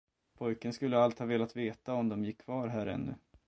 [0.37, 3.15] Pojken skulle allt ha velat veta om de gick kvar här ännu.